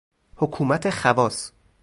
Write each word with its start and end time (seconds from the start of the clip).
حکومت 0.35 0.89
خواص 0.89 1.51